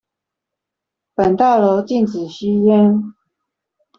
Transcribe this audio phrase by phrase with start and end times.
[1.13, 3.13] 本大樓禁止吸煙